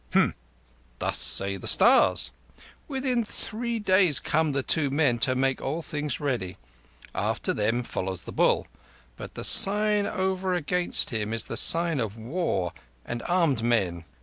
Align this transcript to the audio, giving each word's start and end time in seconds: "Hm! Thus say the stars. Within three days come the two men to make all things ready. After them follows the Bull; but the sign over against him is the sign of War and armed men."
"Hm! 0.13 0.33
Thus 0.97 1.19
say 1.19 1.57
the 1.57 1.67
stars. 1.67 2.31
Within 2.87 3.23
three 3.23 3.77
days 3.77 4.19
come 4.19 4.51
the 4.51 4.63
two 4.63 4.89
men 4.89 5.19
to 5.19 5.35
make 5.35 5.61
all 5.61 5.83
things 5.83 6.19
ready. 6.19 6.57
After 7.13 7.53
them 7.53 7.83
follows 7.83 8.23
the 8.23 8.31
Bull; 8.31 8.65
but 9.15 9.35
the 9.35 9.43
sign 9.43 10.07
over 10.07 10.55
against 10.55 11.11
him 11.11 11.31
is 11.35 11.45
the 11.45 11.55
sign 11.55 11.99
of 11.99 12.17
War 12.17 12.73
and 13.05 13.21
armed 13.27 13.61
men." 13.61 14.05